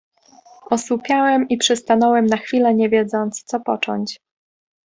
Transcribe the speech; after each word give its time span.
"Osłupiałem 0.69 1.47
i 1.49 1.57
przystanąłem 1.57 2.25
na 2.25 2.37
chwilę, 2.37 2.73
nie 2.73 2.89
wiedząc, 2.89 3.43
co 3.43 3.59
począć." 3.59 4.19